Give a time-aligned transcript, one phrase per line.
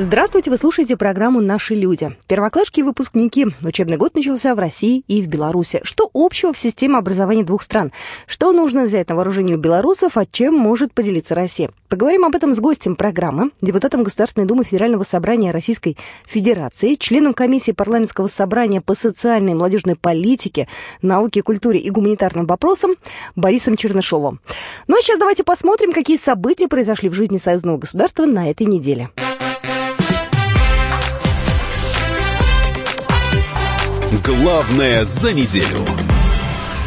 [0.00, 2.16] Здравствуйте, вы слушаете программу «Наши люди».
[2.28, 3.48] Первоклашки и выпускники.
[3.62, 5.80] Учебный год начался в России и в Беларуси.
[5.82, 7.90] Что общего в системе образования двух стран?
[8.28, 11.72] Что нужно взять на вооружение у белорусов, а чем может поделиться Россия?
[11.88, 17.72] Поговорим об этом с гостем программы, депутатом Государственной Думы Федерального собрания Российской Федерации, членом комиссии
[17.72, 20.68] парламентского собрания по социальной и молодежной политике,
[21.02, 22.92] науке, культуре и гуманитарным вопросам
[23.34, 24.38] Борисом Чернышовым.
[24.86, 29.10] Ну а сейчас давайте посмотрим, какие события произошли в жизни союзного государства на этой неделе.
[34.10, 35.84] Главное за неделю.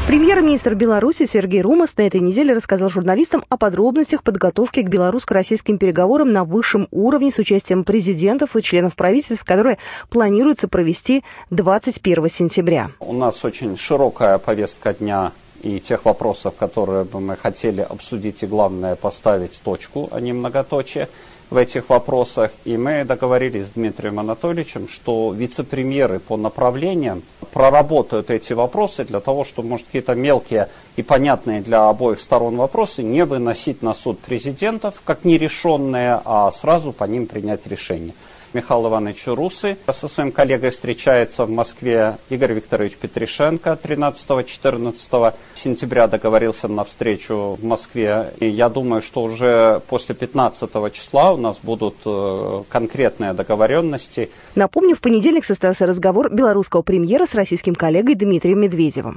[0.07, 6.29] Премьер-министр Беларуси Сергей Румас на этой неделе рассказал журналистам о подробностях подготовки к белорусско-российским переговорам
[6.29, 9.77] на высшем уровне с участием президентов и членов правительств, которые
[10.09, 12.89] планируется провести 21 сентября.
[12.99, 18.47] У нас очень широкая повестка дня и тех вопросов, которые бы мы хотели обсудить и,
[18.47, 21.07] главное, поставить точку, а не многоточие
[21.51, 22.51] в этих вопросах.
[22.63, 27.21] И мы договорились с Дмитрием Анатольевичем, что вице-премьеры по направлениям
[27.51, 33.03] проработают эти вопросы для того, чтобы, может, какие-то мелкие и понятные для обоих сторон вопросы
[33.03, 38.13] не выносить на суд президентов как нерешенные, а сразу по ним принять решение.
[38.53, 39.77] Михаил Иванович Русы.
[39.91, 47.63] Со своим коллегой встречается в Москве Игорь Викторович Петришенко 13-14 сентября договорился на встречу в
[47.63, 48.33] Москве.
[48.39, 54.29] И я думаю, что уже после 15 числа у нас будут э, конкретные договоренности.
[54.55, 59.15] Напомню, в понедельник состоялся разговор белорусского премьера с российским коллегой Дмитрием Медведевым.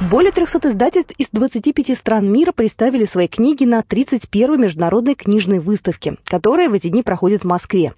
[0.00, 6.16] Более 300 издательств из 25 стран мира представили свои книги на 31-й международной книжной выставке,
[6.22, 7.94] которая в эти дни проходит в Москве.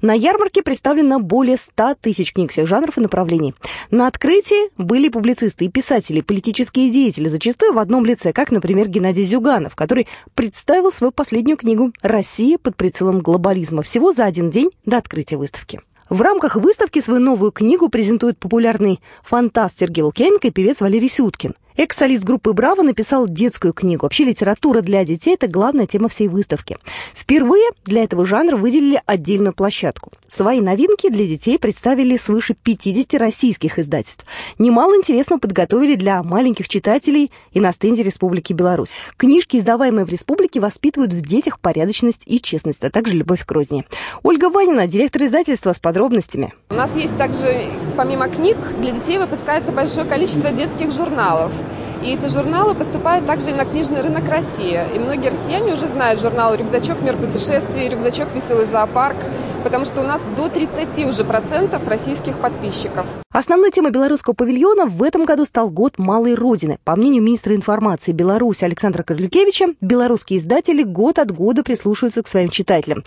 [0.00, 3.54] На ярмарке представлено более 100 тысяч книг всех жанров и направлений.
[3.90, 9.24] На открытии были публицисты и писатели, политические деятели, зачастую в одном лице, как, например, Геннадий
[9.24, 14.96] Зюганов, который представил свою последнюю книгу «Россия под прицелом глобализма» всего за один день до
[14.96, 15.82] открытия выставки.
[16.10, 21.54] В рамках выставки свою новую книгу презентует популярный фантаст Сергей Лукьяненко и певец Валерий Сюткин.
[21.76, 24.04] Экс-солист группы «Браво» написал детскую книгу.
[24.04, 26.76] Вообще литература для детей– это главная тема всей выставки.
[27.12, 30.12] Впервые для этого жанра выделили отдельную площадку.
[30.28, 34.24] Свои новинки для детей представили свыше 50 российских издательств.
[34.56, 38.92] Немало интересного подготовили для маленьких читателей и на стенде Республики Беларусь.
[39.16, 43.84] Книжки, издаваемые в республике, воспитывают в детях порядочность и честность, а также любовь к розни.
[44.22, 46.54] Ольга Ванина, директор издательства, с подробностями.
[46.70, 51.52] У нас есть также, помимо книг, для детей выпускается большое количество детских журналов.
[52.02, 54.78] И эти журналы поступают также и на книжный рынок России.
[54.94, 59.16] И многие россияне уже знают журнал «Рюкзачок мир путешествий», «Рюкзачок веселый зоопарк»,
[59.62, 63.06] потому что у нас до 30 уже процентов российских подписчиков.
[63.32, 66.78] Основной темой белорусского павильона в этом году стал год малой родины.
[66.84, 72.48] По мнению министра информации Беларуси Александра Корлюкевича, белорусские издатели год от года прислушиваются к своим
[72.50, 73.02] читателям.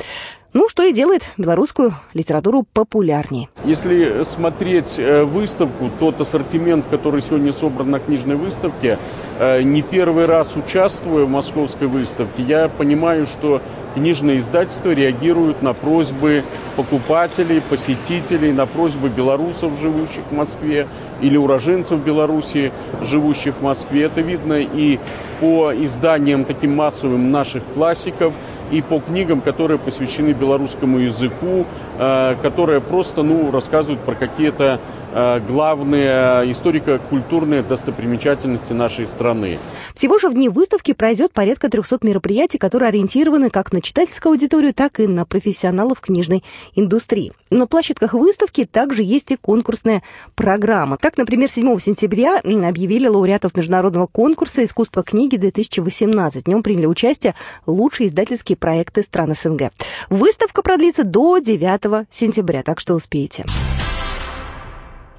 [0.54, 3.50] Ну, что и делает белорусскую литературу популярнее.
[3.66, 8.98] Если смотреть э, выставку, тот ассортимент, который сегодня собран на книжной выставке,
[9.40, 13.62] э, не первый раз участвуя в московской выставке, я понимаю, что
[13.94, 16.44] книжные издательства реагируют на просьбы
[16.76, 20.88] покупателей, посетителей, на просьбы белорусов, живущих в Москве,
[21.22, 24.04] или уроженцев Беларуси, живущих в Москве.
[24.04, 25.00] Это видно и
[25.40, 28.34] по изданиям таким массовым наших классиков–
[28.72, 31.66] и по книгам, которые посвящены белорусскому языку,
[31.98, 34.80] э, которые просто ну, рассказывают про какие-то
[35.14, 39.60] э, главные историко-культурные достопримечательности нашей страны.
[39.94, 44.74] Всего же в дни выставки пройдет порядка 300 мероприятий, которые ориентированы как на читательскую аудиторию,
[44.74, 46.44] так и на профессионалов книжной
[46.76, 47.32] индустрии.
[47.50, 50.04] На площадках выставки также есть и конкурсная
[50.36, 50.98] программа.
[51.08, 56.44] Так, например, 7 сентября объявили лауреатов международного конкурса «Искусство книги-2018».
[56.44, 57.34] В нем приняли участие
[57.66, 59.72] лучшие издательские проекты стран СНГ.
[60.10, 63.46] Выставка продлится до 9 сентября, так что успеете.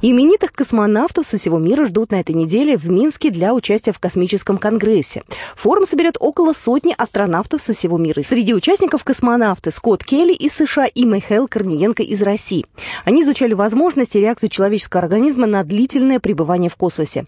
[0.00, 4.56] Именитых космонавтов со всего мира ждут на этой неделе в Минске для участия в космическом
[4.56, 5.24] конгрессе.
[5.56, 8.22] Форум соберет около сотни астронавтов со всего мира.
[8.22, 12.64] Среди участников космонавты Скотт Келли из США и Михаил Корниенко из России.
[13.04, 17.24] Они изучали возможности и реакцию человеческого организма на длительное пребывание в космосе.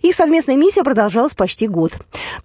[0.00, 1.92] Их совместная миссия продолжалась почти год.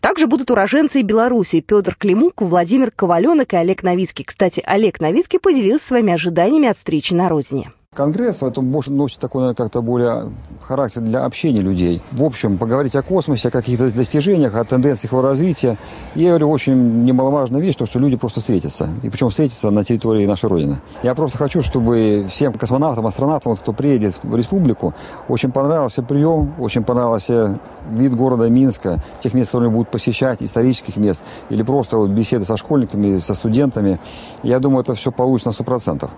[0.01, 4.25] Также будут уроженцы Беларуси Петр Климук, Владимир Коваленок и Олег Новицкий.
[4.25, 7.71] Кстати, Олег Новицкий поделился своими ожиданиями от встречи на родине.
[7.99, 10.31] Конгресс это больше носит такой, как-то более
[10.61, 12.01] характер для общения людей.
[12.11, 15.75] В общем, поговорить о космосе, о каких-то достижениях, о тенденциях его развития.
[16.15, 18.89] И я говорю, очень немаловажная вещь, то, что люди просто встретятся.
[19.03, 20.77] И причем встретятся на территории нашей Родины.
[21.03, 24.93] Я просто хочу, чтобы всем космонавтам, астронавтам, кто приедет в республику,
[25.27, 27.59] очень понравился прием, очень понравился
[27.89, 32.55] вид города Минска, тех мест, которые будут посещать, исторических мест, или просто вот беседы со
[32.55, 33.99] школьниками, со студентами.
[34.41, 36.09] Я думаю, это все получится на 100%.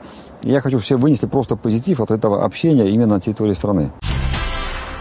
[0.43, 3.91] Я хочу, все вынесли просто позитив от этого общения именно на территории страны.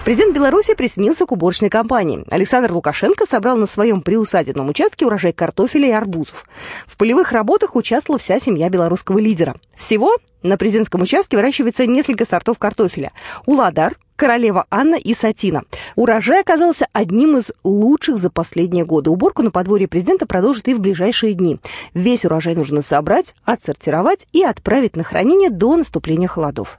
[0.04, 2.24] Президент Беларуси присоединился к уборочной кампании.
[2.30, 6.46] Александр Лукашенко собрал на своем приусадебном участке урожай картофеля и арбузов.
[6.86, 9.54] В полевых работах участвовала вся семья белорусского лидера.
[9.76, 13.12] Всего на президентском участке выращивается несколько сортов картофеля.
[13.44, 15.62] Уладар, Королева Анна и Сатина.
[15.96, 19.08] Урожай оказался одним из лучших за последние годы.
[19.08, 21.58] Уборку на подворье президента продолжит и в ближайшие дни.
[21.94, 26.76] Весь урожай нужно собрать, отсортировать и отправить на хранение до наступления холодов.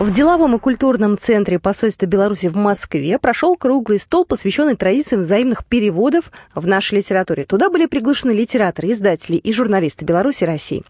[0.00, 5.62] В деловом и культурном центре посольства Беларуси в Москве прошел круглый стол, посвященный традициям взаимных
[5.62, 7.44] переводов в нашей литературе.
[7.44, 10.84] Туда были приглашены литераторы, издатели и журналисты Беларуси и России.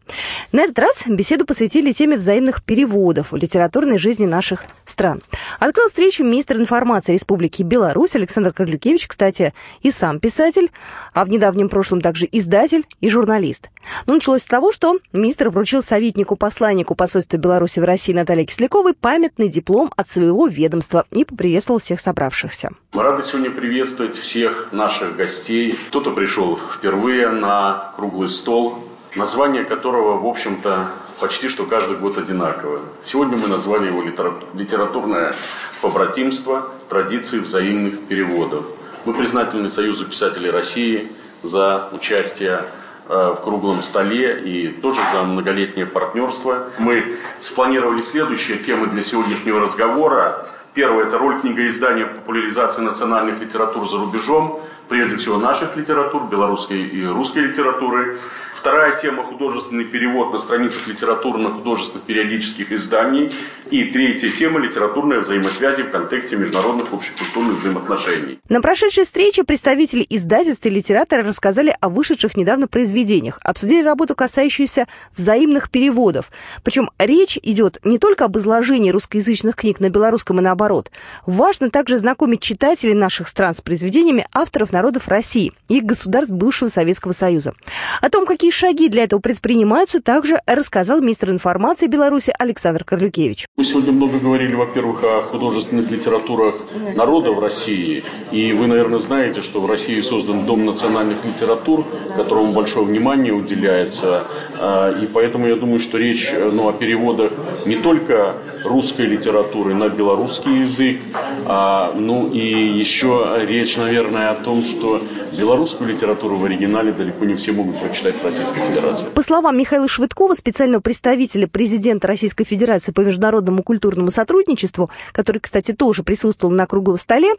[0.53, 5.21] На этот раз беседу посвятили теме взаимных переводов в литературной жизни наших стран.
[5.59, 9.53] Открыл встречу министр информации Республики Беларусь Александр Карлюкевич, кстати,
[9.83, 10.71] и сам писатель,
[11.15, 13.71] а в недавнем прошлом также издатель и журналист.
[14.07, 19.49] Но началось с того, что министр вручил советнику-посланнику посольства Беларуси в России Наталье Кисляковой памятный
[19.49, 22.71] диплом от своего ведомства и поприветствовал всех собравшихся.
[22.93, 25.79] Мы рады сегодня приветствовать всех наших гостей.
[25.89, 28.85] Кто-то пришел впервые на круглый стол,
[29.17, 32.81] название которого, в общем-то, почти что каждый год одинаковое.
[33.05, 35.35] Сегодня мы назвали его «Литературное
[35.81, 36.69] побратимство.
[36.89, 38.67] Традиции взаимных переводов».
[39.05, 41.11] Мы признательны Союзу писателей России
[41.43, 42.65] за участие
[43.11, 46.69] в круглом столе и тоже за многолетнее партнерство.
[46.79, 50.47] Мы спланировали следующие темы для сегодняшнего разговора.
[50.75, 54.61] Первое– это роль книгоиздания в популяризации национальных литератур за рубежом,
[54.91, 58.19] прежде всего наших литератур, белорусской и русской литературы.
[58.53, 63.33] Вторая тема– художественный перевод на страницах литературно-художественных периодических изданий.
[63.71, 68.41] И третья тема– литературные взаимосвязи в контексте международных общекультурных взаимоотношений.
[68.49, 74.89] На прошедшей встрече представители издательств и литераторы рассказали о вышедших недавно произведениях, обсудили работу, касающуюся
[75.17, 76.33] взаимных переводов.
[76.65, 80.91] Причем речь идет не только об изложении русскоязычных книг на белорусском и наоборот.
[81.27, 87.13] Важно также знакомить читателей наших стран с произведениями авторов народов России и государств бывшего Советского
[87.13, 87.53] Союза.
[88.01, 93.47] О том, какие шаги для этого предпринимаются, также рассказал министр информации Беларуси Александр Карлюкевич.
[93.59, 96.55] Мы сегодня много говорили, во-первых, о художественных литературах
[96.97, 98.03] народа в России.
[98.33, 101.85] И вы, наверное, знаете, что в России создан Дом национальных литератур,
[102.17, 104.25] которому большое внимание уделяется.
[104.59, 107.33] А, и поэтому я думаю, что речь ну, о переводах
[107.67, 111.03] не только русской литературы на белорусский язык,
[111.45, 115.03] а, ну и еще речь, наверное, о том, что
[115.33, 118.25] белорусскую литературу в оригинале далеко не все могут прочитать в.
[118.25, 119.07] Российской Федерации.
[119.15, 125.73] По словам Михаила Швыдкова, специального представителя президента Российской Федерации по международному культурному сотрудничеству, который, кстати,
[125.73, 127.35] тоже присутствовал на круглом столе,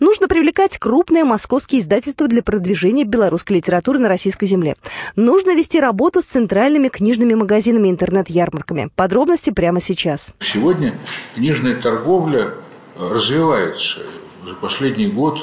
[0.00, 4.76] нужно привлекать крупные московские издательства для продвижения белорусской литературы на российской земле.
[5.16, 8.90] Нужно вести работу с центральными книжными магазинами и интернет-ярмарками.
[8.94, 10.34] Подробности прямо сейчас.
[10.40, 10.98] Сегодня
[11.34, 12.54] книжная торговля
[12.96, 14.00] развивается.
[14.44, 15.38] За последний год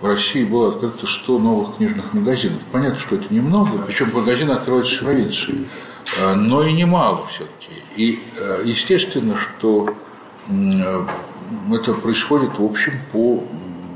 [0.00, 2.60] в России было открыто 100 новых книжных магазинов.
[2.70, 5.68] Понятно, что это немного, причем магазины открываются в провинции,
[6.18, 7.82] э, но и немало все-таки.
[7.96, 9.94] И э, естественно, что
[10.48, 11.06] э,
[11.72, 13.44] это происходит, в общем, по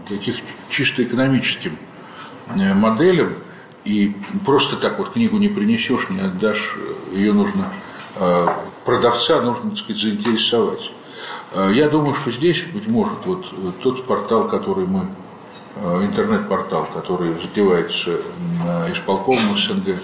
[0.09, 0.37] таких
[0.71, 1.77] чисто экономическим
[2.57, 3.35] моделям,
[3.85, 6.77] и просто так вот книгу не принесешь, не отдашь,
[7.13, 7.67] ее нужно
[8.85, 10.91] продавца нужно, так сказать, заинтересовать.
[11.55, 13.47] Я думаю, что здесь, быть может, вот
[13.83, 15.30] тот портал, который мы Э,
[15.83, 18.21] интернет-портал, который задевается
[18.93, 20.01] исполкомом СНГ.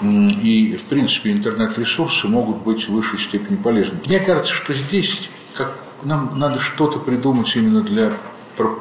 [0.00, 3.98] И, в принципе, интернет-ресурсы могут быть в высшей степени полезны.
[4.06, 8.12] Мне кажется, что здесь как, нам надо что-то придумать именно для,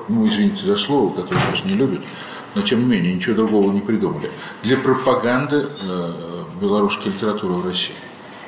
[0.07, 2.01] ну, извините за слово, которое нас не любят,
[2.53, 4.29] но тем не менее ничего другого не придумали,
[4.61, 7.95] для пропаганды э, белорусской литературы в России.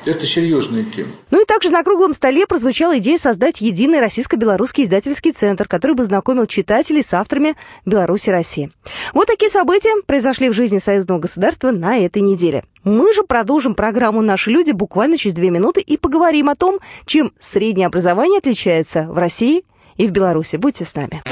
[0.04, 1.10] Это серьезная тема.
[1.30, 6.04] Ну и также на круглом столе прозвучала идея создать единый российско-белорусский издательский центр, который бы
[6.04, 7.54] знакомил читателей с авторами
[7.84, 8.70] Беларуси и России.
[9.12, 12.64] Вот такие события произошли в жизни союзного государства на этой неделе.
[12.84, 17.32] Мы же продолжим программу «Наши люди» буквально через две минуты и поговорим о том, чем
[17.38, 19.64] среднее образование отличается в России
[19.96, 20.56] и в Беларуси.
[20.56, 21.22] Будьте с нами.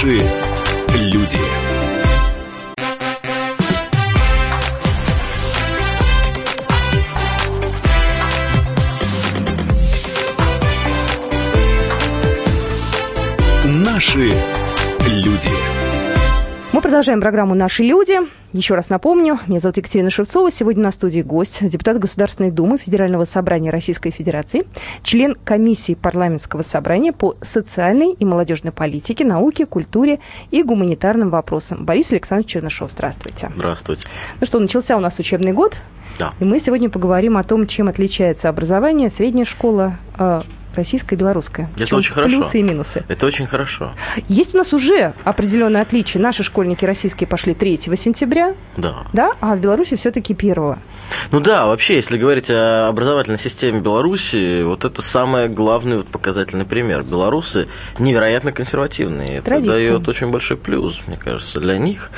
[0.00, 0.22] Наши
[0.94, 1.38] люди.
[13.64, 14.32] Наши
[16.80, 18.20] мы продолжаем программу «Наши люди».
[18.54, 20.50] Еще раз напомню, меня зовут Екатерина Шевцова.
[20.50, 24.64] Сегодня на студии гость, депутат Государственной Думы Федерального собрания Российской Федерации,
[25.02, 30.20] член комиссии парламентского собрания по социальной и молодежной политике, науке, культуре
[30.50, 31.84] и гуманитарным вопросам.
[31.84, 33.50] Борис Александрович Чернышов, здравствуйте.
[33.54, 34.08] Здравствуйте.
[34.40, 35.76] Ну что, начался у нас учебный год.
[36.18, 36.32] Да.
[36.40, 39.98] И мы сегодня поговорим о том, чем отличается образование, средняя школа,
[40.74, 41.68] российская и белорусская.
[41.78, 42.30] Это очень хорошо.
[42.30, 43.04] Плюсы и минусы.
[43.08, 43.92] Это очень хорошо.
[44.28, 46.20] Есть у нас уже определенные отличия.
[46.20, 48.98] Наши школьники российские пошли 3 сентября, Да.
[49.12, 50.76] да, а в Беларуси все-таки 1
[51.32, 56.64] Ну да, вообще, если говорить о образовательной системе Беларуси, вот это самый главный вот показательный
[56.64, 57.02] пример.
[57.02, 57.66] Белорусы
[57.98, 59.36] невероятно консервативные.
[59.38, 59.70] Это Традиции.
[59.70, 62.10] дает очень большой плюс, мне кажется, для них.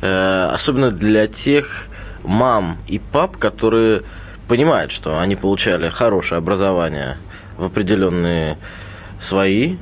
[0.00, 1.86] Э, Особенно для тех
[2.24, 4.02] мам и пап, которые
[4.48, 7.16] понимают, что они получали хорошее образование
[7.56, 8.58] в определенные
[9.20, 9.76] свои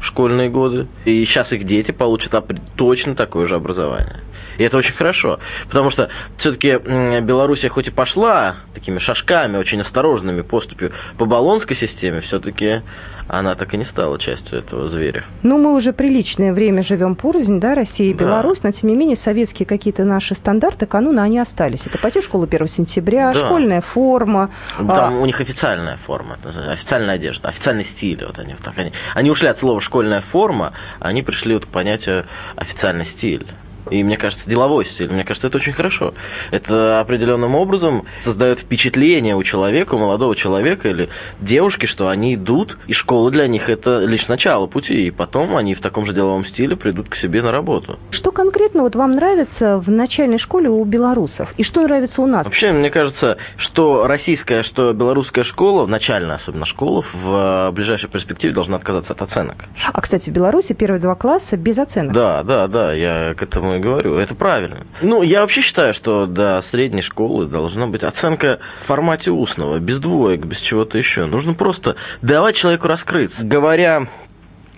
[0.00, 2.34] школьные годы, и сейчас их дети получат
[2.76, 4.20] точно такое же образование.
[4.58, 6.78] И это очень хорошо, потому что все-таки
[7.20, 12.82] Белоруссия хоть и пошла такими шажками, очень осторожными поступью по баллонской системе, все-таки
[13.28, 15.24] она так и не стала частью этого зверя.
[15.42, 18.24] Ну, мы уже приличное время живем порознь, да, Россия и Да.
[18.24, 21.86] Беларусь, но тем не менее советские какие-то наши стандарты, кануны, они остались.
[21.86, 23.46] Это пойти в школу 1 сентября, Да.
[23.46, 24.50] школьная форма.
[24.76, 26.36] Там а, у них официальная форма,
[26.70, 28.22] официальная одежда, официальный стиль.
[28.26, 32.26] Вот они, так, они, они ушли от слова школьная форма, они пришли вот к понятию
[32.56, 33.46] официальный стиль.
[33.94, 36.14] И мне кажется, деловой стиль, мне кажется, это очень хорошо.
[36.50, 41.08] Это определенным образом создает впечатление у человека, у молодого человека или
[41.40, 45.74] девушки, что они идут, и школа для них это лишь начало пути, и потом они
[45.74, 48.00] в таком же деловом стиле придут к себе на работу.
[48.10, 51.54] Что конкретно вот вам нравится в начальной школе у белорусов?
[51.56, 52.46] И что нравится у нас?
[52.46, 58.76] Вообще, мне кажется, что российская, что белорусская школа, начальная особенно школа, в ближайшей перспективе должна
[58.76, 59.66] отказаться от оценок.
[59.92, 62.12] А, кстати, в Беларуси первые два класса без оценок.
[62.12, 64.16] Да, да, да, я к этому и говорю.
[64.16, 64.78] Это правильно.
[65.00, 70.00] Ну, я вообще считаю, что до средней школы должна быть оценка в формате устного, без
[70.00, 71.26] двоек, без чего-то еще.
[71.26, 73.44] Нужно просто давать человеку раскрыться.
[73.44, 74.08] Говоря,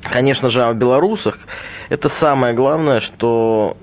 [0.02, 1.38] конечно же, о белорусах,
[1.88, 3.76] это самое главное, что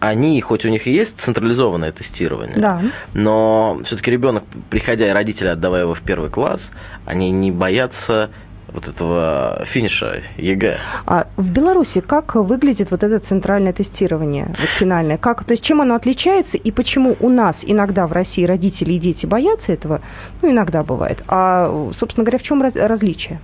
[0.00, 2.80] они, хоть у них и есть централизованное тестирование, Да.
[3.14, 6.70] но все-таки ребенок, приходя и родители, отдавая его в первый класс,
[7.04, 8.30] они не боятся
[8.72, 10.78] вот этого финиша ЕГЭ.
[11.06, 15.16] А в Беларуси как выглядит вот это центральное тестирование, вот финальное?
[15.18, 18.98] Как, то есть чем оно отличается и почему у нас иногда в России родители и
[18.98, 20.00] дети боятся этого?
[20.42, 21.22] Ну, иногда бывает.
[21.28, 23.40] А, собственно говоря, в чем раз- различие?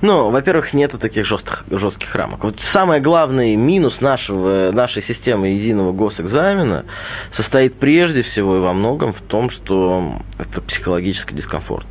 [0.00, 2.44] Ну, во-первых, нету таких жестких, жестких рамок.
[2.44, 6.84] Вот самый главный минус нашего, нашей системы единого госэкзамена
[7.30, 11.86] состоит прежде всего и во многом в том, что это психологический дискомфорт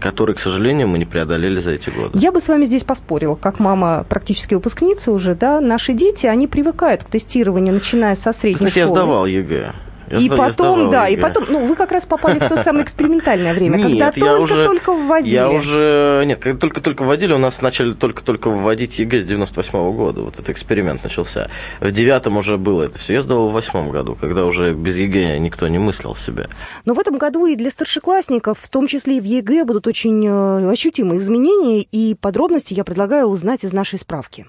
[0.00, 2.10] который, к сожалению, мы не преодолели за эти годы.
[2.18, 6.46] Я бы с вами здесь поспорила, как мама практически выпускница уже, да, наши дети, они
[6.46, 9.00] привыкают к тестированию, начиная со средней Знаете, я школы.
[9.00, 9.72] сдавал ЕГЭ.
[10.10, 12.62] Я и я потом, сдавал да, и потом, ну, вы как раз попали в то
[12.62, 15.34] самое экспериментальное время, Нет, когда я уже- только-только вводили.
[15.34, 16.24] Я уже...
[16.26, 20.22] Нет, когда только-только вводили, у нас начали только-только вводить ЕГЭ с 98 года.
[20.22, 21.48] Вот этот эксперимент начался.
[21.80, 23.14] В девятом уже было это все.
[23.14, 26.48] Я сдавал в восьмом году, когда уже без ЕГЭ никто не мыслил себе.
[26.84, 30.26] Но в этом году и для старшеклассников, в том числе и в ЕГЭ, будут очень
[30.26, 34.46] э, ощутимые изменения, и подробности я предлагаю узнать из нашей справки.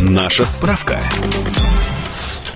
[0.00, 0.98] Наша справка.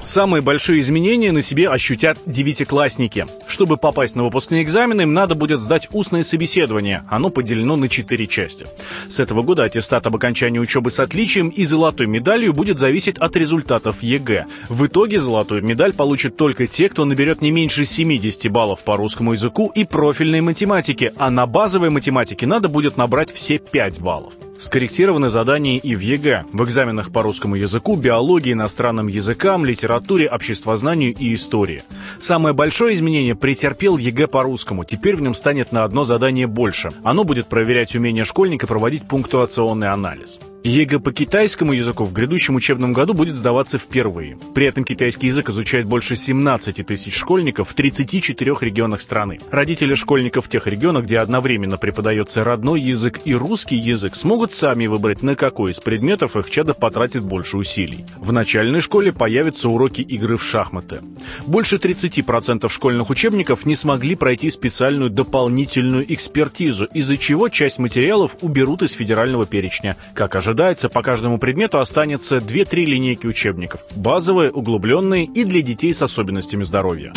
[0.05, 3.27] Самые большие изменения на себе ощутят девятиклассники.
[3.47, 7.05] Чтобы попасть на выпускные экзамены, им надо будет сдать устное собеседование.
[7.09, 8.67] Оно поделено на четыре части.
[9.09, 13.35] С этого года аттестат об окончании учебы с отличием и золотой медалью будет зависеть от
[13.35, 14.45] результатов ЕГЭ.
[14.69, 19.33] В итоге золотую медаль получат только те, кто наберет не меньше 70 баллов по русскому
[19.33, 24.35] языку и профильной математике, а на базовой математике надо будет набрать все 5 баллов.
[24.59, 26.45] Скорректированы задания и в ЕГЭ.
[26.53, 31.83] В экзаменах по русскому языку, биологии, иностранным языкам, литературе, обществознанию и истории.
[32.19, 34.85] Самое большое изменение претерпел ЕГЭ по русскому.
[34.85, 36.91] Теперь в нем станет на одно задание больше.
[37.03, 40.41] Оно будет проверять умение школьника проводить пунктуационный анализ.
[40.67, 44.39] ЕГЭ по китайскому языку в грядущем учебном году будет сдаваться впервые.
[44.55, 49.41] При этом китайский язык изучает больше 17 тысяч школьников в 34 регионах страны.
[49.51, 54.87] Родители школьников в тех регионах, где одновременно преподается родной язык и русский язык, смогут сами
[54.87, 58.07] выбрать, на какой из предметов их чадо потратит больше усилий.
[58.17, 61.01] В начальной школе появятся уроки игры в шахматы.
[61.47, 68.83] Больше 30% школьных учебников не смогли пройти специальную дополнительную экспертизу, из-за чего часть материалов уберут
[68.83, 69.97] из федерального перечня.
[70.15, 73.83] Как ожидается, по каждому предмету останется 2-3 линейки учебников.
[73.95, 77.13] Базовые, углубленные и для детей с особенностями здоровья.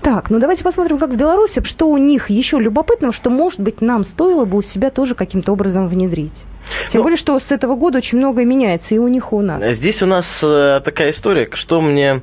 [0.00, 3.82] Так, ну давайте посмотрим, как в Беларуси, что у них еще любопытного, что, может быть,
[3.82, 6.44] нам стоило бы у себя тоже каким-то образом внедрить.
[6.88, 9.40] Тем ну, более, что с этого года очень многое меняется и у них, и у
[9.40, 9.64] нас.
[9.76, 12.20] Здесь у нас э, такая история, что мне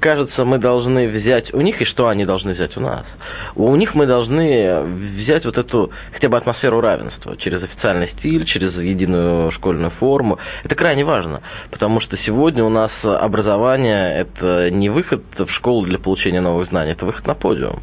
[0.00, 3.06] кажется, мы должны взять у них, и что они должны взять у нас.
[3.54, 8.76] У них мы должны взять вот эту хотя бы атмосферу равенства через официальный стиль, через
[8.80, 10.38] единую школьную форму.
[10.64, 11.40] Это крайне важно,
[11.70, 16.92] потому что сегодня у нас образование– это не выход в школу для получения новых знаний,
[16.92, 17.80] это выход на подиум,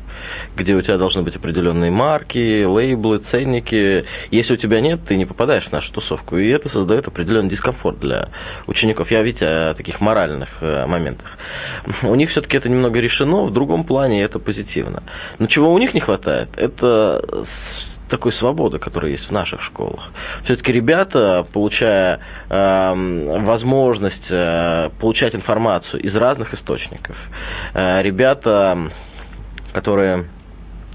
[0.55, 4.05] где у тебя должны быть определенные марки, лейблы, ценники.
[4.31, 7.99] Если у тебя нет, ты не попадаешь в нашу тусовку, и это создает определенный дискомфорт
[7.99, 8.29] для
[8.67, 9.11] учеников.
[9.11, 11.37] Я, видите, о таких моральных э, моментах.
[12.09, 15.03] У них все-таки это немного решено, в другом плане это позитивно.
[15.39, 17.45] Но чего у них не хватает, это
[18.09, 20.11] такой свободы, которая есть в наших школах.
[20.43, 22.19] Все-таки ребята, получая
[22.49, 27.17] э, возможность э, получать информацию из разных источников,
[27.73, 28.91] э, ребята,
[29.73, 30.25] которые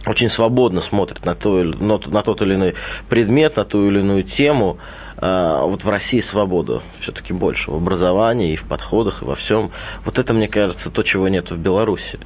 [0.06, 2.74] очень свободно смотрят на, то, на, на тот или иной
[3.08, 8.52] предмет, на ту или иную тему, а, вот в России свободу все-таки больше в образовании
[8.52, 9.70] и в подходах и во всем.
[10.04, 12.18] Вот это, мне кажется, то, чего нет в Беларуси.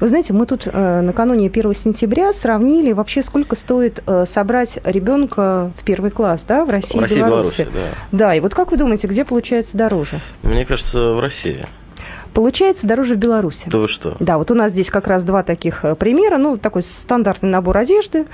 [0.00, 5.72] Вы знаете, мы тут э, накануне 1 сентября сравнили вообще, сколько стоит э, собрать ребенка
[5.76, 7.62] в первый класс, да, в России, в России и Беларуси.
[7.62, 7.78] Беларуси,
[8.12, 8.18] да.
[8.26, 10.20] да, и вот как вы думаете, где получается дороже?
[10.42, 11.64] Мне кажется, в России.
[12.34, 13.68] Получается дороже в Беларуси.
[13.70, 14.16] Да вы что?
[14.20, 16.38] Да, вот у нас здесь как раз два таких э, примера.
[16.38, 18.26] Ну, такой стандартный набор одежды,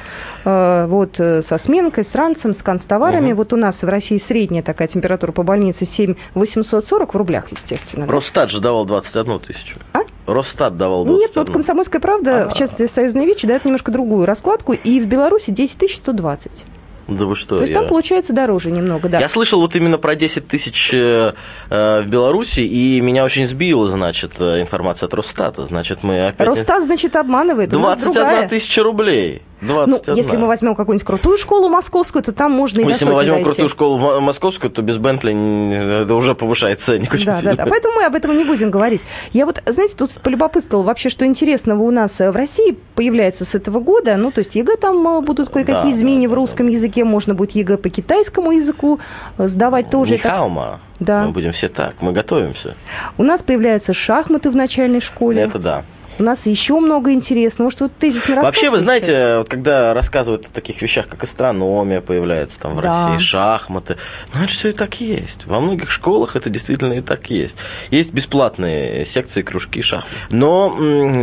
[0.45, 3.33] э, вот э, со сменкой, с ранцем, с канцтоварами.
[3.33, 3.37] Угу.
[3.37, 8.07] Вот у нас в России средняя такая температура по больнице 7 840 в рублях, естественно.
[8.07, 9.79] Росстат же давал 21 тысячу.
[9.93, 10.01] А?
[10.27, 11.27] Росстат давал 21.
[11.27, 12.49] Нет, вот «Комсомольская правда», А-а-а.
[12.49, 16.65] в частности, «Союзная ВИЧ» дает немножко другую раскладку, и в Беларуси 10 120.
[17.07, 17.57] Да вы что?
[17.57, 17.81] То есть я...
[17.81, 19.21] там получается дороже немного, да.
[19.21, 21.35] Я слышал вот именно про 10 тысяч э,
[21.71, 25.67] э, в Беларуси, и меня очень сбила, значит, э, информация от Росстата.
[25.67, 26.47] Значит, мы опять...
[26.47, 27.71] Росстат, значит, обманывает.
[27.71, 29.43] 21 тысяча рублей.
[29.61, 30.03] 21.
[30.07, 33.35] Ну, если мы возьмем какую-нибудь крутую школу московскую, то там можно и Если мы возьмем
[33.35, 33.45] дойти.
[33.47, 37.57] крутую школу московскую, то без Бентли это уже повышает ценник очень да, сильно.
[37.57, 39.03] Да, да, поэтому мы об этом не будем говорить.
[39.33, 43.81] Я вот, знаете, тут полюбопытствовала вообще, что интересного у нас в России появляется с этого
[43.81, 44.17] года.
[44.17, 46.73] Ну, то есть ЕГЭ там э, будут кое-какие да, изменения да, в русском да.
[46.73, 49.01] языке, можно будет ЕГЭ по китайскому языку
[49.39, 50.15] э, сдавать тоже.
[50.15, 50.81] Нихаума.
[51.01, 51.25] Да.
[51.25, 52.77] Мы будем все так, мы готовимся.
[53.19, 55.43] У нас появляются шахматы в начальной школе.
[55.43, 55.85] Это да.
[56.19, 57.71] У нас еще много интересного.
[57.71, 59.39] Что вот тезисно Вообще, вы знаете, сейчас?
[59.39, 63.09] вот когда рассказывают о таких вещах, как астрономия появляется там в да.
[63.09, 63.97] России, шахматы,
[64.33, 65.47] ну это все и так есть.
[65.47, 67.57] Во многих школах это действительно и так есть.
[67.91, 70.15] Есть бесплатные секции, кружки, шахматы.
[70.31, 70.77] Но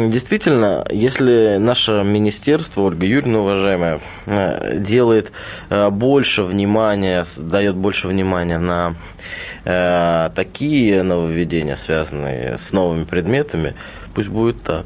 [0.09, 5.31] действительно, если наше министерство, Ольга Юрьевна, уважаемая, э, делает
[5.69, 8.95] э, больше внимания, дает больше внимания на
[9.63, 13.75] э, такие нововведения, связанные с новыми предметами,
[14.13, 14.80] Пусть будет так.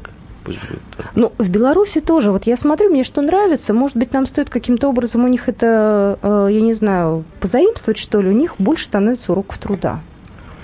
[0.46, 1.10] Пусть будет так.
[1.16, 2.30] Ну, в Беларуси тоже.
[2.30, 3.74] Вот я смотрю, мне что нравится.
[3.74, 8.20] Может быть, нам стоит каким-то образом у них это, э, я не знаю, позаимствовать, что
[8.20, 8.28] ли.
[8.28, 10.00] У них больше становится уроков труда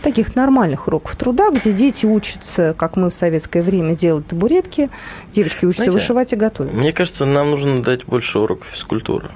[0.02, 4.90] таких нормальных уроков труда, где дети учатся, как мы в советское время делать табуретки,
[5.32, 6.72] девочки учатся Знаете, вышивать и готовить.
[6.72, 9.30] Мне кажется, нам нужно дать больше уроков физкультуры.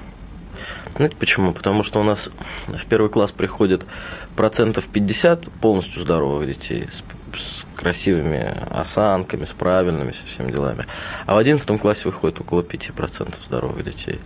[0.97, 1.53] Знаете почему?
[1.53, 2.29] Потому что у нас
[2.67, 3.83] в первый класс приходит
[4.35, 6.89] процентов 50 полностью здоровых детей
[7.77, 10.85] красивыми осанками, с правильными со всеми делами.
[11.25, 14.19] А в 11 классе выходит около 5% здоровых детей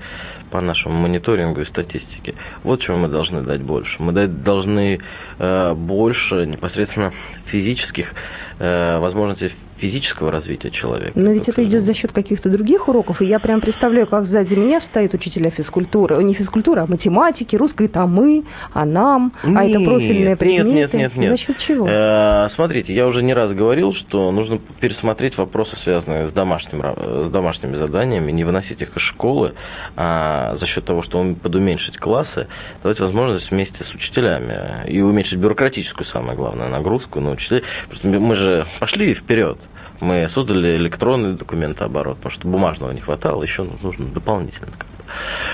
[0.50, 2.36] по нашему мониторингу и статистике.
[2.64, 4.02] Вот чего мы должны дать больше.
[4.02, 5.00] Мы должны
[5.38, 7.14] э, больше непосредственно
[7.46, 8.14] физических
[8.60, 11.12] э, возможностей физического развития человека.
[11.16, 14.54] Но ведь это идет за счет каких-то других уроков, и я прям представляю, как сзади
[14.54, 19.66] меня встают учителя физкультуры, не физкультуры, а математики, русской там мы, а нам, нет, а
[19.66, 20.70] это профильные предметы.
[20.70, 21.30] Нет, нет, нет, нет.
[21.32, 21.88] За счет чего?
[21.90, 26.84] Э, смотрите, я уже не раз говорил, что нужно пересмотреть вопросы, связанные с, домашним,
[27.26, 29.54] с домашними заданиями, не выносить их из школы,
[29.96, 32.48] а за счет того, что подуменьшить классы,
[32.84, 37.64] давать возможность вместе с учителями и уменьшить бюрократическую, самое главное, нагрузку на учителей.
[37.88, 39.58] Просто мы же пошли вперед.
[40.02, 45.04] Мы создали электронный документооборот, потому что бумажного не хватало, еще нужно дополнительно как бы,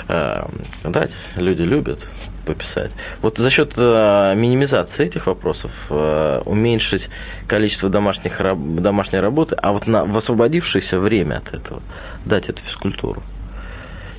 [0.08, 0.46] э,
[0.90, 1.12] дать.
[1.36, 2.00] Люди любят
[2.46, 2.94] пописать.
[3.22, 7.10] Вот за счет э, минимизации этих вопросов э, уменьшить
[7.46, 8.40] количество домашних,
[8.82, 11.82] домашней работы, а вот на, в освободившееся время от этого
[12.26, 13.22] дать эту физкультуру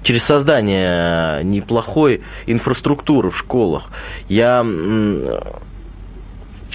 [0.03, 3.91] через создание неплохой инфраструктуры в школах.
[4.29, 4.62] Я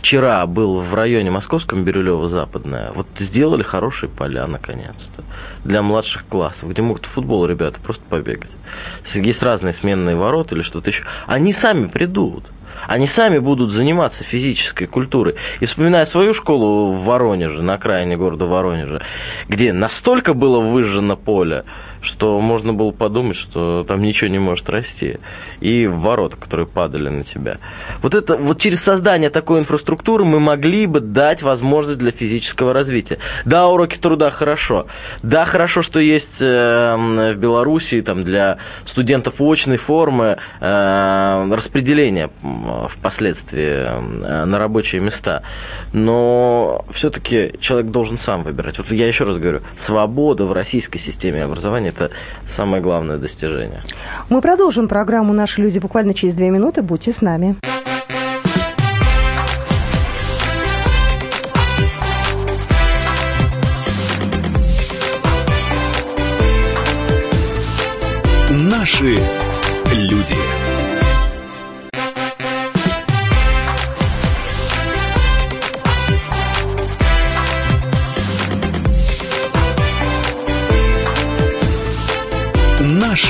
[0.03, 5.23] вчера был в районе московском Бирюлево-Западное, вот сделали хорошие поля, наконец-то,
[5.63, 8.51] для младших классов, где могут в футбол ребята просто побегать.
[9.13, 11.05] Есть разные сменные ворота или что-то еще.
[11.25, 12.43] Они сами придут.
[12.85, 15.35] Они сами будут заниматься физической культурой.
[15.61, 19.01] И вспоминая свою школу в Воронеже, на окраине города Воронежа,
[19.47, 21.63] где настолько было выжжено поле,
[22.03, 25.17] что можно было подумать, что там ничего не может расти.
[25.61, 27.57] И ворота, которые падали на тебя.
[28.01, 33.19] Вот это, вот через создание такой инфраструктуры мы могли бы дать возможность для физического развития.
[33.45, 34.87] Да, уроки труда хорошо.
[35.21, 36.95] Да, хорошо, что есть э,
[37.33, 42.29] в Беларуси там, для студентов очной формы э, распределение
[42.89, 45.43] впоследствии э, на рабочие места.
[45.93, 48.77] Но все-таки человек должен сам выбирать.
[48.77, 52.11] Вот я еще раз говорю, свобода в российской системе образования– это
[52.47, 53.83] самое главное достижение.
[54.29, 56.81] Мы продолжим программу «Наши люди» буквально через две минуты.
[56.81, 57.55] Будьте с нами.
[68.49, 69.19] Наши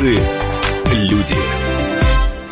[0.03, 0.19] Наши
[0.95, 1.35] люди.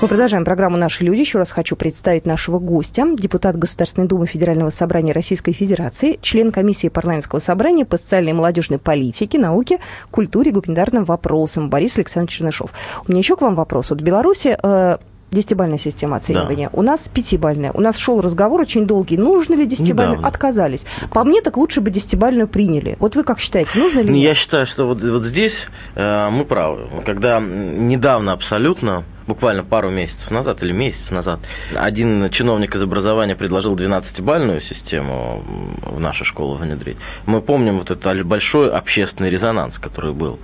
[0.02, 1.20] Мы продолжаем программу «Наши люди».
[1.20, 6.88] Еще раз хочу представить нашего гостя, депутат Государственной Думы Федерального собрания Российской Федерации, член комиссии
[6.88, 9.80] парламентского собрания по социальной и молодежной политике, науке,
[10.12, 12.72] культуре, гуманитарным вопросам Борис Александрович Чернышов.
[13.06, 13.90] У меня еще к вам вопрос.
[13.90, 14.98] Вот в Беларуси э,
[15.32, 16.70] десятибальная система оценивания.
[16.72, 16.78] Да.
[16.78, 17.72] У нас пятибальная.
[17.72, 19.18] У нас шел разговор очень долгий.
[19.18, 20.18] Нужно ли десятибальную?
[20.18, 20.28] Недавно.
[20.28, 20.86] Отказались.
[21.12, 22.98] По мне, так лучше бы десятибальную приняли.
[23.00, 24.10] Вот вы как считаете, нужно ли?
[24.10, 26.82] Ну, я считаю, что вот, вот здесь э, мы правы.
[27.06, 31.40] Когда недавно абсолютно буквально пару месяцев назад или месяц назад
[31.76, 35.44] один чиновник из образования предложил 12-бальную систему
[35.82, 36.98] в нашу школу внедрить.
[37.26, 40.40] Мы помним вот этот большой общественный резонанс, который был.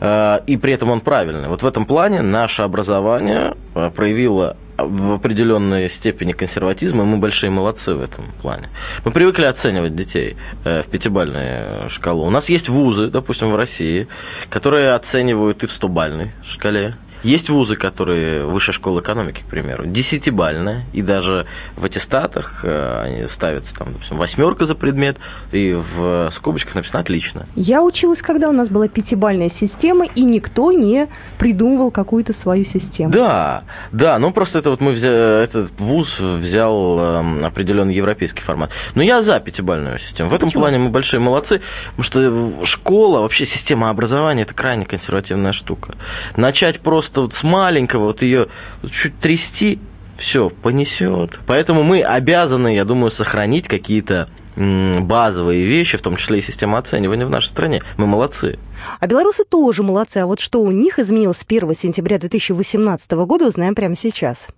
[0.00, 1.48] Э, и при этом он правильный.
[1.48, 7.50] Вот в этом плане наше образование э, проявило в определенной степени консерватизма, и мы большие
[7.50, 8.68] молодцы в этом плане.
[9.04, 12.26] Мы привыкли оценивать детей э, в пятибальной шкалу.
[12.26, 14.06] У нас есть вузы, допустим, в России,
[14.50, 20.84] которые оценивают и в стобальной шкале, есть вузы, которые, высшая школа экономики, к примеру, десятибальная,
[20.92, 25.18] и даже в аттестатах э, они ставятся, там, допустим, восьмерка за предмет,
[25.52, 27.46] и в скобочках написано «отлично».
[27.56, 31.08] Я училась, когда у нас была пятибальная система, и никто не
[31.38, 33.10] придумывал какую-то свою систему.
[33.10, 38.70] Да, да, ну просто это вот мы взяли, этот вуз взял э, определенный европейский формат.
[38.94, 40.30] Но я за пятибальную систему.
[40.30, 40.62] В этом Почему?
[40.62, 41.60] плане мы большие молодцы,
[41.96, 45.94] потому что школа, вообще система образования– это крайне консервативная штука.
[46.36, 48.48] Начать просто просто вот с маленького вот ее
[48.90, 49.78] чуть трясти,
[50.18, 51.38] все, понесет.
[51.46, 57.26] Поэтому мы обязаны, я думаю, сохранить какие-то базовые вещи, в том числе и система оценивания
[57.26, 57.82] в нашей стране.
[57.98, 58.58] Мы молодцы.
[59.00, 60.18] А белорусы тоже молодцы.
[60.18, 64.48] А вот что у них изменилось с 1 сентября 2018 года, узнаем прямо сейчас.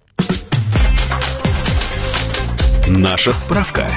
[2.86, 3.88] Наша справка.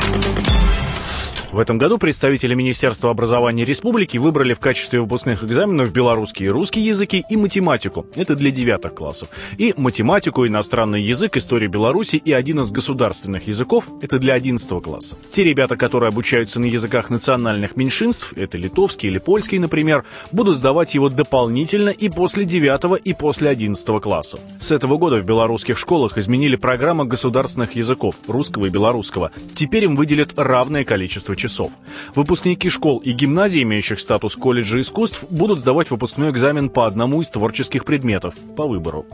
[1.51, 6.79] В этом году представители Министерства образования республики выбрали в качестве выпускных экзаменов белорусский и русский
[6.79, 8.05] языки и математику.
[8.15, 9.27] Это для девятых классов.
[9.57, 13.89] И математику, иностранный язык, историю Беларуси и один из государственных языков.
[14.01, 15.17] Это для одиннадцатого класса.
[15.27, 20.95] Те ребята, которые обучаются на языках национальных меньшинств, это литовский или польский, например, будут сдавать
[20.95, 24.39] его дополнительно и после девятого и после одиннадцатого классов.
[24.57, 29.31] С этого года в белорусских школах изменили программу государственных языков, русского и белорусского.
[29.53, 31.71] Теперь им выделят равное количество часов.
[32.15, 37.29] Выпускники школ и гимназий, имеющих статус колледжа искусств, будут сдавать выпускной экзамен по одному из
[37.29, 39.05] творческих предметов, по выбору.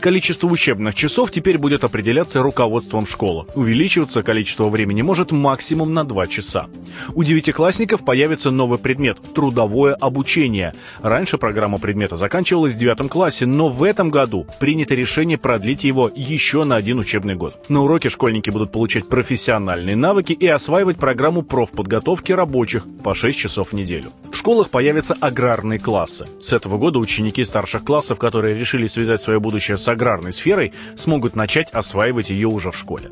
[0.00, 3.46] Количество учебных часов теперь будет определяться руководством школы.
[3.54, 6.66] Увеличиваться количество времени может максимум на 2 часа.
[7.14, 10.72] У девятиклассников появится новый предмет– трудовое обучение.
[11.00, 16.10] Раньше программа предмета заканчивалась в девятом классе, но в этом году принято решение продлить его
[16.14, 17.56] еще на один учебный год.
[17.68, 23.38] На уроке школьники будут получать профессиональные навыки и осваивать программу проф подготовки рабочих по 6
[23.38, 24.12] часов в неделю.
[24.30, 26.26] В школах появятся аграрные классы.
[26.40, 31.36] С этого года ученики старших классов, которые решили связать свое будущее с аграрной сферой, смогут
[31.36, 33.10] начать осваивать ее уже в школе.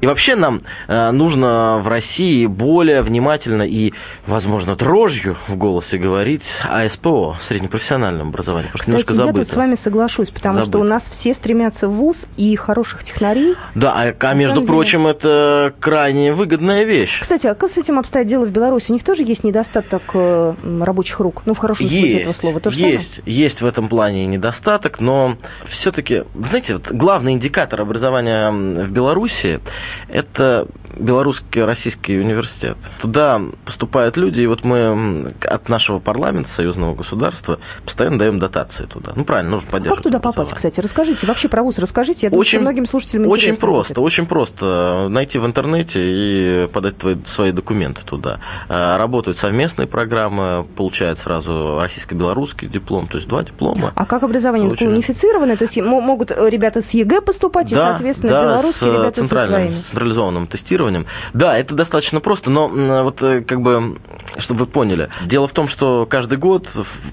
[0.00, 3.92] И вообще нам э, нужно в России более внимательно и,
[4.26, 8.70] возможно, дрожью в голосе говорить о СПО, среднепрофессиональном образовании.
[8.72, 9.38] Кстати, немножко забыто.
[9.38, 10.70] я тут с вами соглашусь, потому забыто.
[10.70, 13.56] что у нас все стремятся в ВУЗ и хороших технарей.
[13.74, 15.10] Да, а, а между прочим, деле...
[15.10, 17.20] это крайне выгодная вещь.
[17.20, 18.92] Кстати, а как с этим обстоят дела в Беларуси?
[18.92, 21.42] У них тоже есть недостаток э, рабочих рук?
[21.44, 22.60] Ну, в хорошем есть, смысле этого слова.
[22.60, 23.34] То же есть, самое?
[23.34, 29.60] есть в этом плане недостаток, но все-таки, знаете, вот главный индикатор образования в Беларуси
[30.08, 32.76] это белорусский российский университет.
[33.00, 39.12] Туда поступают люди, и вот мы от нашего парламента, союзного государства, постоянно даем дотации туда.
[39.14, 40.00] Ну, правильно, нужно поддерживать.
[40.00, 40.80] А как туда попасть, кстати?
[40.80, 42.26] Расскажите, вообще про ВУЗ расскажите.
[42.26, 44.04] Я думаю, очень, что многим слушателям Очень просто, будет.
[44.04, 45.06] очень просто.
[45.10, 48.40] Найти в интернете и подать твои, свои документы туда.
[48.68, 53.92] А, работают совместные программы, получают сразу российско-белорусский диплом, то есть два диплома.
[53.94, 55.56] А как образование такое унифицированное?
[55.56, 59.76] То есть могут ребята с ЕГЭ поступать, да, и, соответственно, да, белорусские ребята со своими?
[59.78, 61.06] С централизованным тестированием.
[61.32, 63.98] Да, это достаточно просто, но вот э, как бы,
[64.38, 65.08] чтобы вы поняли.
[65.24, 66.68] Дело в том, что каждый год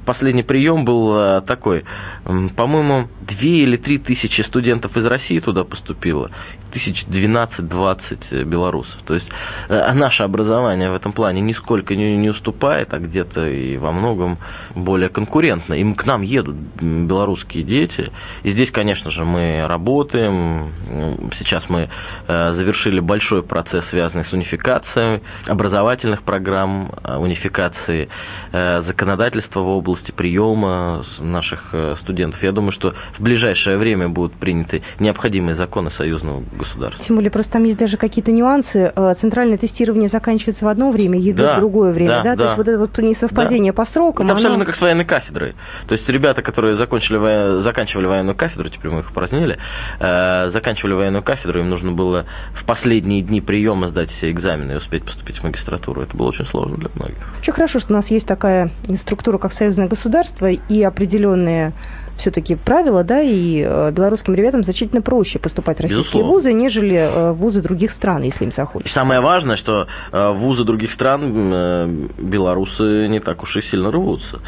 [0.06, 1.86] последний прием был э, такой.
[2.24, 6.30] По-моему, 2 или 3 тысячи студентов из России туда поступило,
[6.72, 9.02] тысяч 12-20 белорусов.
[9.04, 9.30] То есть
[9.70, 14.38] э, наше образование в этом плане нисколько не, не уступает, а где-то и во многом
[14.76, 15.74] более конкурентно.
[15.74, 18.12] И к нам едут белорусские дети.
[18.44, 20.72] И здесь, конечно же, мы работаем.
[21.34, 21.90] Сейчас мы
[22.56, 28.10] завершили большой процесс, связанный с унификацией образовательных программ, э, унификации
[28.52, 32.42] э, законодательства в области приема наших э, студентов.
[32.44, 37.04] Я думаю, что в ближайшее время будут приняты необходимые законы союзного государства.
[37.04, 38.94] Тем более, просто там есть даже какие-то нюансы.
[39.16, 42.24] Центральное тестирование заканчивается в одно время, ЕГЭ да, в другое время, да?
[42.24, 42.30] да?
[42.32, 42.38] да?
[42.38, 43.78] То есть вот это вот несовпадение да.
[43.78, 44.26] по срокам.
[44.26, 44.40] Это оно...
[44.40, 45.56] абсолютно как с военной кафедрой.
[45.88, 49.58] То есть ребята, которые закончили, заканчивали военную кафедру, теперь мы их упразднили,
[50.00, 55.04] заканчивали военную кафедру, им нужно было в последние дни приема сдать все экзамены и успеть
[55.04, 56.02] поступить в магистратуру.
[56.02, 57.18] Это было очень сложно для многих.
[57.40, 61.74] Очень хорошо, что у нас есть такая структура, как союзное государство, и определенные
[62.18, 66.32] все-таки правила, да, и э, белорусским ребятам значительно проще поступать в российские Безусловно.
[66.32, 68.92] вузы, нежели э, вузы других стран, если им захочется.
[68.92, 74.40] И самое важное, что э, вузы других стран белорусы не так уж и сильно рвутся.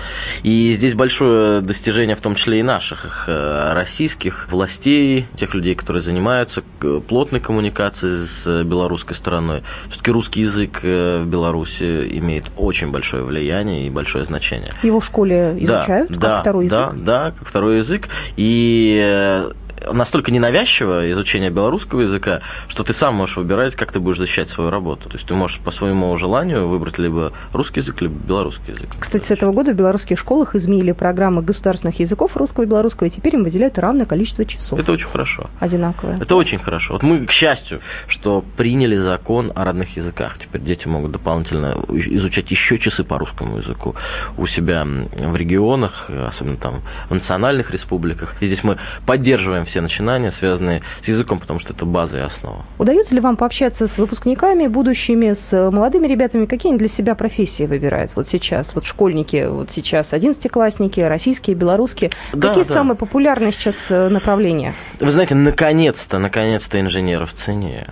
[0.44, 6.64] И здесь большое достижение, в том числе и наших российских властей, тех людей, которые занимаются
[7.08, 9.64] плотной коммуникацией с белорусской стороной.
[9.90, 14.74] Все-таки русский язык в Беларуси имеет очень большое влияние и большое значение.
[14.84, 16.78] Его в школе изучают да, как да, второй язык?
[16.78, 18.10] Да, да, как второй язык.
[18.36, 19.52] И э,
[19.92, 24.70] настолько ненавязчиво изучение белорусского языка, что ты сам можешь выбирать, как ты будешь защищать свою
[24.70, 25.10] работу.
[25.10, 28.90] То есть ты можешь по своему желанию выбрать либо русский язык, либо белорусский язык.
[29.00, 33.10] Кстати, с этого года в белорусских школах изменили программы государственных языков русского и белорусского, и
[33.10, 34.80] теперь им выделяют равное количество часов.
[34.80, 35.50] Это очень хорошо.
[35.60, 36.18] Одинаковое.
[36.20, 36.94] Это очень хорошо.
[36.94, 40.38] Вот мы, к счастью, что приняли закон о родных языках.
[40.40, 43.96] Теперь дети могут дополнительно изучать еще часы по русскому языку
[44.38, 48.36] у себя в регионах, особенно там в национальных республиках.
[48.40, 52.66] И здесь мы поддерживаем все начинания, связанные с языком, потому что это база и основа.
[52.78, 56.46] Удается ли вам пообщаться с выпускниками будущими, с молодыми ребятами?
[56.46, 58.74] Какие они для себя профессии выбирают вот сейчас?
[58.74, 62.12] Вот школьники, вот сейчас одиннадцатиклассники, российские, белорусские.
[62.34, 62.70] Да, Какие да.
[62.70, 64.74] самые популярные сейчас э, направления?
[65.00, 67.88] Вы знаете, наконец-то, наконец-то инженеры в цене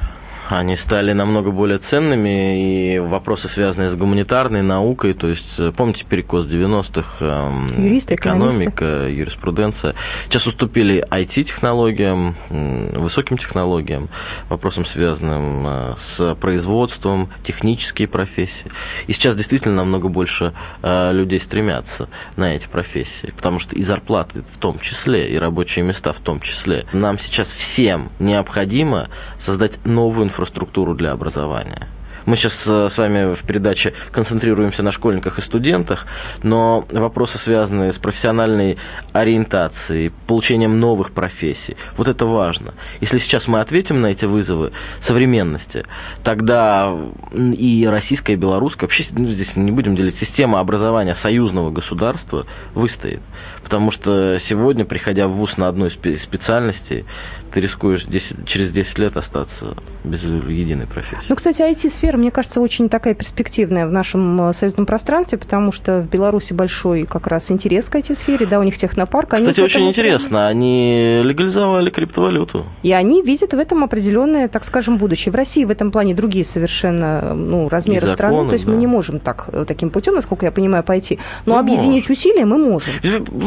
[0.50, 6.06] они стали намного более ценными, и вопросы, связанные с гуманитарной наукой, то есть, э, помните,
[6.08, 9.20] перекос 90-х, эм, Юристы, экономика, экономисты.
[9.20, 14.10] юриспруденция, сейчас уступили IT-технологиям, высоким технологиям,
[14.50, 18.72] вопросам, связанным э, с производством, технические профессии.
[19.08, 20.54] И сейчас действительно намного больше
[20.84, 25.84] э, людей стремятся на эти профессии, потому что и зарплаты в том числе, и рабочие
[25.84, 26.86] места в том числе.
[26.94, 31.88] Нам сейчас всем необходимо создать новую инфраструктуру для образования.
[32.26, 36.08] Мы сейчас э, с вами в передаче концентрируемся на школьниках и студентах,
[36.42, 38.78] но вопросы, связанные с профессиональной
[39.14, 42.74] ориентацией, получением новых профессий, вот это важно.
[43.00, 45.86] Если сейчас мы ответим на эти вызовы современности,
[46.24, 46.96] тогда
[47.32, 53.22] и российская, и белорусская, вообще ну, здесь не будем делить, система образования союзного государства выстоит.
[53.64, 57.06] Потому что сегодня, приходя в ВУЗ на одной специальности,
[57.52, 61.26] ты рискуешь 10, через 10 лет остаться без единой профессии.
[61.30, 66.02] Ну, кстати, IT-сфера, мне кажется, очень такая перспективная в нашем э, союзном пространстве, потому что
[66.02, 69.36] в Беларуси большой как раз интерес к IT-сфере, да, у них технопарк.
[69.36, 72.66] Кстати, очень интересно, они легализовали криптовалюту.
[72.84, 75.32] И они видят в этом определенное, так скажем, будущее.
[75.32, 78.72] В России в этом плане другие совершенно ну, размеры законы, страны, то есть да.
[78.72, 81.20] мы не можем так, э, таким путем, насколько я понимаю, пойти.
[81.46, 82.12] Но мы объединить можем.
[82.12, 82.94] усилия мы можем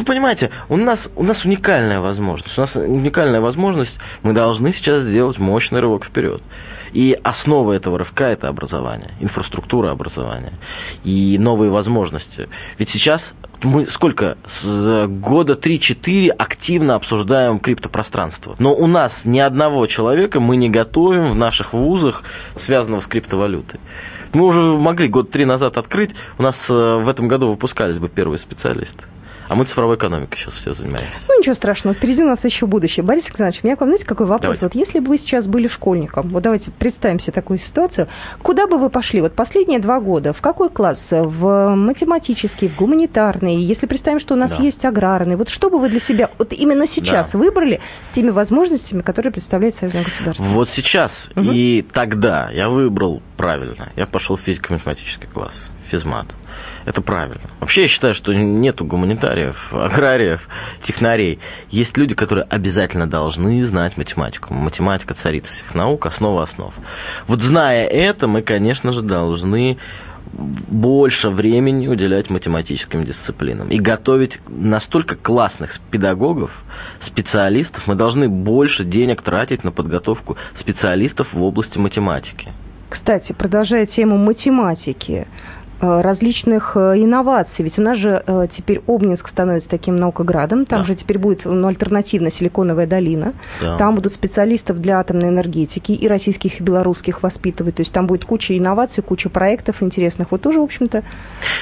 [0.08, 2.58] понимаете, у нас, у нас уникальная возможность.
[2.58, 6.42] У нас уникальная возможность, мы должны сейчас сделать мощный рывок вперед.
[6.92, 10.52] И основа этого рывка– это образование, инфраструктура образования
[11.04, 12.48] и новые возможности.
[12.78, 14.38] Ведь сейчас мы сколько?
[14.46, 18.54] С года 3-4 активно обсуждаем криптопространство.
[18.58, 22.22] Но у нас ни одного человека мы не готовим в наших вузах,
[22.56, 23.80] связанного с криптовалютой.
[24.32, 26.72] Мы уже могли год три назад открыть, у нас э,
[27.02, 29.04] в этом году выпускались бы первые специалисты.
[29.48, 31.06] А мы цифровой экономикой сейчас все занимаемся.
[31.26, 33.02] Ну, ничего страшного, впереди у нас еще будущее.
[33.04, 34.58] Борис Александрович, у меня к вам, знаете, какой вопрос?
[34.58, 34.66] Давайте.
[34.66, 38.08] Вот если бы вы сейчас были школьником, вот давайте представим себе такую ситуацию,
[38.42, 39.20] куда бы вы пошли?
[39.22, 41.08] Вот последние два года, в какой класс?
[41.12, 43.56] В математический, в гуманитарный?
[43.56, 44.62] Если представим, что у нас Да.
[44.62, 47.38] есть аграрный, вот что бы вы для себя вот именно сейчас Да.
[47.38, 50.44] выбрали с теми возможностями, которые представляет союзное государство?
[50.44, 51.50] Вот сейчас Мгм.
[51.52, 53.90] и тогда я выбрал правильно.
[53.96, 55.54] Я пошел в физико-математический класс,
[55.90, 56.26] физмат.
[56.84, 57.42] Это правильно.
[57.60, 60.48] Вообще я считаю, что нету гуманитариев, аграриев,
[60.82, 61.38] технарей.
[61.70, 64.54] Есть люди, которые обязательно должны знать математику.
[64.54, 66.72] Математика царица всех наук, основа основ.
[67.26, 69.78] Вот зная это, мы, конечно же, должны
[70.32, 76.62] больше времени уделять математическим дисциплинам и готовить настолько классных педагогов,
[77.00, 77.86] специалистов.
[77.86, 82.52] Мы должны больше денег тратить на подготовку специалистов в области математики.
[82.88, 85.26] Кстати, продолжая тему математики,
[85.80, 87.62] различных э, инноваций.
[87.64, 90.66] Ведь у нас же э, теперь Обнинск становится таким наукоградом.
[90.66, 90.84] Там Да.
[90.86, 93.32] же теперь будет ну, альтернативно Силиконовая долина.
[93.60, 93.76] Да.
[93.76, 97.76] Там будут специалистов для атомной энергетики и российских, и белорусских воспитывать.
[97.76, 100.30] То есть там будет куча инноваций, куча проектов интересных.
[100.30, 101.02] Вот тоже, в общем-то,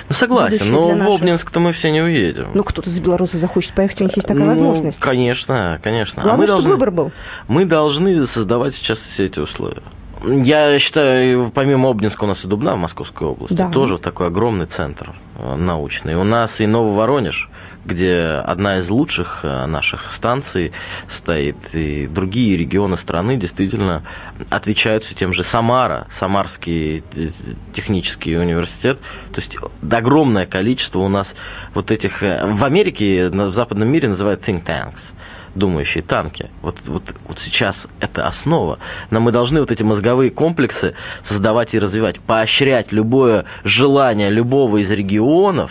[0.09, 1.11] Ну, согласен, но для в.
[1.16, 2.48] Обнинск-то мы все не уедем.
[2.55, 4.98] ну, кто-то из белорусов захочет поехать, у них есть такая Ну, возможность.
[5.00, 6.22] Конечно, конечно.
[6.22, 7.12] Главное, а мы чтобы должны, выбор был.
[7.48, 9.83] мы должны создавать сейчас все эти условия.
[10.26, 13.70] Я считаю, помимо Обнинска у нас и Дубна в Московской области, Да.
[13.70, 16.16] тоже такой огромный центр э, научный.
[16.16, 17.48] У нас и Нововоронеж,
[17.84, 20.72] где одна из лучших э, наших станций
[21.06, 24.02] стоит, и другие регионы страны действительно
[24.50, 25.44] отвечают все тем же.
[25.44, 27.28] Самара, Самарский э,
[27.72, 28.98] технический университет,
[29.32, 29.56] то есть
[29.88, 31.36] огромное количество у нас
[31.74, 32.22] вот этих...
[32.22, 35.12] В Америке, на- в западном мире называют think tanks
[35.56, 36.50] думающие танки.
[36.62, 38.78] Вот, вот, вот сейчас это основа.
[39.10, 44.90] Но мы должны вот эти мозговые комплексы создавать и развивать, поощрять любое желание любого из
[44.90, 45.70] регионов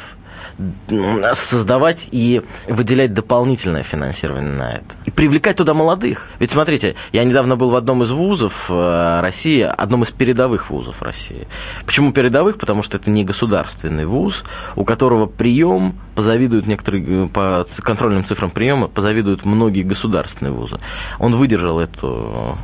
[1.33, 4.85] создавать и выделять дополнительное финансирование на это.
[5.05, 6.29] И привлекать туда молодых.
[6.39, 11.01] Ведь смотрите, я недавно был в одном из вузов э, России, одном из передовых вузов
[11.01, 11.47] России.
[11.85, 12.57] Почему передовых?
[12.57, 14.43] Потому что это не государственный вуз,
[14.75, 20.79] у которого прием позавидуют некоторые, э, по контрольным цифрам приема, позавидуют многие государственные вузы.
[21.19, 22.57] Он выдержал эту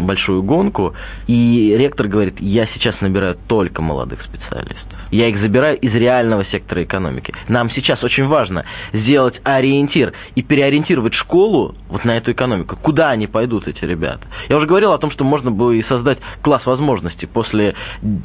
[0.00, 0.94] большую гонку,
[1.26, 4.98] и ректор говорит, я сейчас набираю только молодых специалистов.
[5.10, 7.34] Я их забираю из реального сектора экономики.
[7.48, 12.76] Нам сейчас очень важно сделать ориентир и переориентировать школу вот на эту экономику.
[12.76, 14.26] Куда они пойдут, эти ребята?
[14.48, 17.74] Я уже говорил о том, что можно было и создать класс возможностей после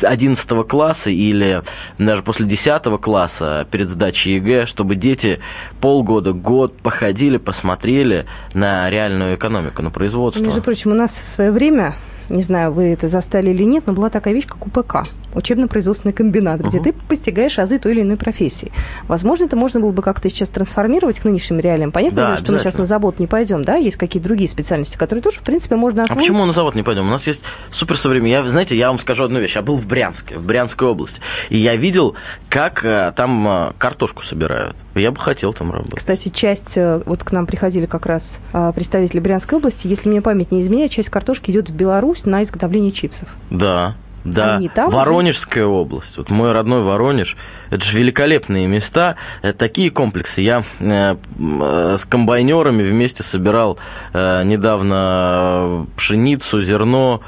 [0.02, 1.64] 11 класса или
[1.98, 5.40] даже после 10 класса перед сдачей ЕГЭ, чтобы дети
[5.82, 10.44] полгода, год походили, посмотрели на реальную экономику, на производство.
[10.44, 11.96] Между прочим, у нас в свое время,
[12.30, 15.04] не знаю, вы это застали или нет, но была такая вещь, как УПК,
[15.36, 16.84] учебно-производственный комбинат, где Мгм.
[16.84, 18.72] ты постигаешь азы той или иной профессии.
[19.08, 21.92] Возможно, это можно было бы как-то сейчас трансформировать к нынешним реалиям.
[21.92, 24.98] Понятно, Да, дело, что мы сейчас на завод не пойдем, да, есть какие-то другие специальности,
[24.98, 26.22] которые тоже, в принципе, можно А освоить.
[26.28, 27.08] почему на завод не пойдем?
[27.08, 28.32] У нас есть суперсовременный.
[28.32, 29.56] Я, знаете, я вам скажу одну вещь.
[29.56, 31.20] Я был в Брянске, в Брянской области.
[31.50, 32.16] И я видел,
[32.50, 34.76] как э, там э, картошку собирают.
[34.96, 35.96] Я бы хотел там работать.
[35.96, 40.22] Кстати, часть, э, вот к нам приходили как раз а, представители Брянской области, если мне
[40.22, 43.30] память не изменяет, часть картошки идет в Беларусь на изготовление чипсов.
[43.50, 43.96] Да.
[44.26, 44.98] Да, Они там уже?
[44.98, 47.38] Воронежская область, вот мой родной Воронеж,
[47.70, 50.42] это же великолепные места, э, такие комплексы.
[50.42, 53.78] Я э, э, с комбайнерами вместе собирал
[54.14, 57.22] э, недавно пшеницу, зерно.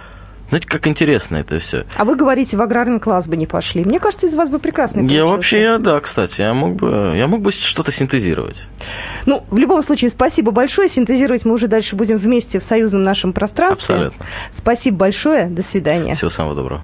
[0.49, 1.85] Знаете, как интересно это все.
[1.95, 3.83] А вы говорите, в аграрный класс бы не пошли.
[3.83, 7.27] Мне кажется, из вас бы прекрасно Я вообще, я, да, кстати, я мог бы, я
[7.27, 8.63] мог бы что-то синтезировать.
[9.25, 10.87] Ну, в любом случае, спасибо большое.
[10.87, 13.95] Синтезировать мы уже дальше будем вместе в союзном нашем пространстве.
[13.95, 14.25] Абсолютно.
[14.51, 15.47] Спасибо большое.
[15.47, 16.15] До свидания.
[16.15, 16.83] Всего самого доброго.